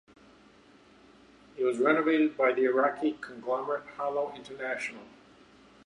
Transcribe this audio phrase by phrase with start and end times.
[1.55, 5.03] It was renovated by the Iraqi conglomerate Harlow International.